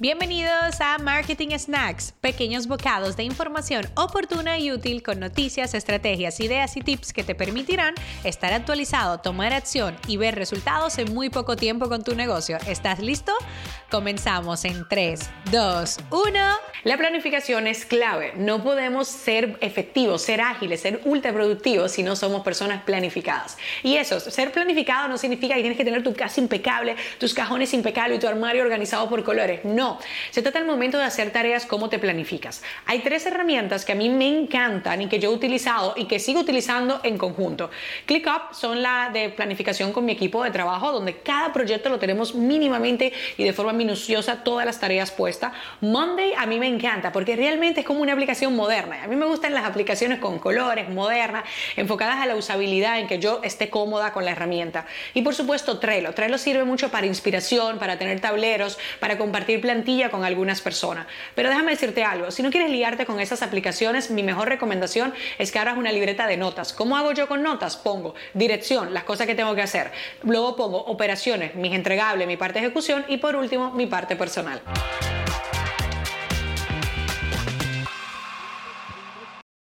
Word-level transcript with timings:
Bienvenidos 0.00 0.80
a 0.80 0.98
Marketing 0.98 1.56
Snacks, 1.56 2.14
pequeños 2.20 2.66
bocados 2.66 3.16
de 3.16 3.22
información 3.22 3.86
oportuna 3.94 4.58
y 4.58 4.72
útil 4.72 5.04
con 5.04 5.20
noticias, 5.20 5.72
estrategias, 5.72 6.40
ideas 6.40 6.76
y 6.76 6.80
tips 6.80 7.12
que 7.12 7.22
te 7.22 7.36
permitirán 7.36 7.94
estar 8.24 8.52
actualizado, 8.52 9.18
tomar 9.18 9.52
acción 9.52 9.96
y 10.08 10.16
ver 10.16 10.34
resultados 10.34 10.98
en 10.98 11.14
muy 11.14 11.30
poco 11.30 11.54
tiempo 11.54 11.88
con 11.88 12.02
tu 12.02 12.16
negocio. 12.16 12.58
¿Estás 12.66 12.98
listo? 12.98 13.32
Comenzamos 13.88 14.64
en 14.64 14.84
3, 14.88 15.30
2, 15.52 15.98
1. 16.10 16.38
La 16.82 16.96
planificación 16.96 17.68
es 17.68 17.84
clave. 17.84 18.32
No 18.36 18.64
podemos 18.64 19.06
ser 19.06 19.56
efectivos, 19.60 20.22
ser 20.22 20.40
ágiles, 20.40 20.80
ser 20.80 21.02
ultra 21.04 21.32
productivos 21.32 21.92
si 21.92 22.02
no 22.02 22.16
somos 22.16 22.42
personas 22.42 22.82
planificadas. 22.82 23.56
Y 23.84 23.94
eso, 23.94 24.18
ser 24.18 24.50
planificado 24.50 25.06
no 25.06 25.18
significa 25.18 25.54
que 25.54 25.60
tienes 25.60 25.78
que 25.78 25.84
tener 25.84 26.02
tu 26.02 26.14
casa 26.14 26.40
impecable, 26.40 26.96
tus 27.18 27.32
cajones 27.32 27.72
impecables 27.72 28.18
y 28.18 28.20
tu 28.20 28.26
armario 28.26 28.64
organizado 28.64 29.08
por 29.08 29.22
colores. 29.22 29.64
No 29.64 29.83
se 30.30 30.42
trata 30.42 30.58
del 30.58 30.68
momento 30.68 30.98
de 30.98 31.04
hacer 31.04 31.30
tareas, 31.30 31.66
cómo 31.66 31.88
te 31.88 31.98
planificas. 31.98 32.62
Hay 32.86 33.00
tres 33.00 33.26
herramientas 33.26 33.84
que 33.84 33.92
a 33.92 33.94
mí 33.94 34.08
me 34.08 34.26
encantan 34.28 35.02
y 35.02 35.08
que 35.08 35.18
yo 35.18 35.30
he 35.30 35.34
utilizado 35.34 35.94
y 35.96 36.06
que 36.06 36.18
sigo 36.18 36.40
utilizando 36.40 37.00
en 37.02 37.18
conjunto. 37.18 37.70
ClickUp 38.06 38.52
son 38.52 38.82
la 38.82 39.10
de 39.12 39.30
planificación 39.30 39.92
con 39.92 40.04
mi 40.04 40.12
equipo 40.12 40.44
de 40.44 40.50
trabajo, 40.50 40.92
donde 40.92 41.18
cada 41.18 41.52
proyecto 41.52 41.88
lo 41.88 41.98
tenemos 41.98 42.34
mínimamente 42.34 43.12
y 43.36 43.44
de 43.44 43.52
forma 43.52 43.72
minuciosa 43.72 44.42
todas 44.44 44.66
las 44.66 44.80
tareas 44.80 45.10
puestas. 45.10 45.52
Monday 45.80 46.32
a 46.36 46.46
mí 46.46 46.58
me 46.58 46.68
encanta 46.68 47.12
porque 47.12 47.36
realmente 47.36 47.80
es 47.80 47.86
como 47.86 48.00
una 48.00 48.12
aplicación 48.12 48.54
moderna. 48.54 49.02
A 49.02 49.06
mí 49.06 49.16
me 49.16 49.26
gustan 49.26 49.54
las 49.54 49.64
aplicaciones 49.64 50.18
con 50.18 50.38
colores, 50.38 50.88
modernas, 50.88 51.44
enfocadas 51.76 52.20
a 52.20 52.26
la 52.26 52.36
usabilidad, 52.36 52.98
en 52.98 53.06
que 53.06 53.18
yo 53.18 53.40
esté 53.42 53.70
cómoda 53.70 54.12
con 54.12 54.24
la 54.24 54.32
herramienta. 54.32 54.86
Y 55.14 55.22
por 55.22 55.34
supuesto 55.34 55.78
Trello. 55.78 56.12
Trello 56.14 56.38
sirve 56.38 56.64
mucho 56.64 56.90
para 56.90 57.06
inspiración, 57.06 57.78
para 57.78 57.98
tener 57.98 58.20
tableros, 58.20 58.78
para 59.00 59.18
compartir 59.18 59.60
con 60.10 60.24
algunas 60.24 60.60
personas. 60.60 61.06
Pero 61.34 61.48
déjame 61.48 61.72
decirte 61.72 62.04
algo, 62.04 62.30
si 62.30 62.42
no 62.42 62.50
quieres 62.50 62.70
liarte 62.70 63.06
con 63.06 63.18
esas 63.18 63.42
aplicaciones, 63.42 64.10
mi 64.10 64.22
mejor 64.22 64.48
recomendación 64.48 65.12
es 65.38 65.50
que 65.50 65.58
hagas 65.58 65.76
una 65.76 65.90
libreta 65.90 66.26
de 66.26 66.36
notas. 66.36 66.72
¿Cómo 66.72 66.96
hago 66.96 67.12
yo 67.12 67.26
con 67.26 67.42
notas? 67.42 67.76
Pongo 67.76 68.14
dirección, 68.34 68.94
las 68.94 69.04
cosas 69.04 69.26
que 69.26 69.34
tengo 69.34 69.54
que 69.54 69.62
hacer. 69.62 69.90
Luego 70.22 70.54
pongo 70.54 70.78
operaciones, 70.78 71.54
mis 71.56 71.72
entregables, 71.72 72.28
mi 72.28 72.36
parte 72.36 72.60
de 72.60 72.66
ejecución 72.66 73.04
y 73.08 73.16
por 73.16 73.34
último 73.34 73.72
mi 73.72 73.86
parte 73.86 74.16
personal. 74.16 74.60